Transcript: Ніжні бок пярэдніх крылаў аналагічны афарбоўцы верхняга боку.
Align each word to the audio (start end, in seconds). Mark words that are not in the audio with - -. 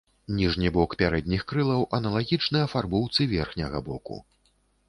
Ніжні 0.37 0.71
бок 0.77 0.95
пярэдніх 1.01 1.43
крылаў 1.51 1.85
аналагічны 1.97 2.65
афарбоўцы 2.67 3.31
верхняга 3.35 3.87
боку. 3.93 4.23